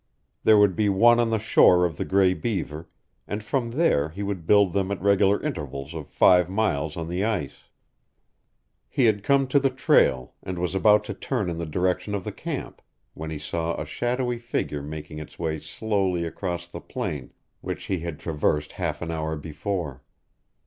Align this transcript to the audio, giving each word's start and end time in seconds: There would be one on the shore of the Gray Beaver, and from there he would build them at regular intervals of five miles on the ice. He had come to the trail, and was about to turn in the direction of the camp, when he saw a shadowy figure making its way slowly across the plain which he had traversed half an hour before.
There 0.43 0.57
would 0.57 0.75
be 0.75 0.89
one 0.89 1.19
on 1.19 1.29
the 1.29 1.37
shore 1.37 1.85
of 1.85 1.97
the 1.97 2.05
Gray 2.05 2.33
Beaver, 2.33 2.89
and 3.27 3.43
from 3.43 3.69
there 3.69 4.09
he 4.09 4.23
would 4.23 4.47
build 4.47 4.73
them 4.73 4.89
at 4.91 4.99
regular 4.99 5.39
intervals 5.43 5.93
of 5.93 6.07
five 6.09 6.49
miles 6.49 6.97
on 6.97 7.07
the 7.07 7.23
ice. 7.23 7.65
He 8.89 9.05
had 9.05 9.21
come 9.21 9.45
to 9.49 9.59
the 9.59 9.69
trail, 9.69 10.33
and 10.41 10.57
was 10.57 10.73
about 10.73 11.03
to 11.03 11.13
turn 11.13 11.51
in 11.51 11.59
the 11.59 11.67
direction 11.67 12.15
of 12.15 12.23
the 12.23 12.31
camp, 12.31 12.81
when 13.13 13.29
he 13.29 13.37
saw 13.37 13.75
a 13.79 13.85
shadowy 13.85 14.39
figure 14.39 14.81
making 14.81 15.19
its 15.19 15.37
way 15.37 15.59
slowly 15.59 16.25
across 16.25 16.65
the 16.65 16.81
plain 16.81 17.31
which 17.59 17.83
he 17.83 17.99
had 17.99 18.17
traversed 18.19 18.71
half 18.71 19.03
an 19.03 19.11
hour 19.11 19.35
before. 19.35 20.01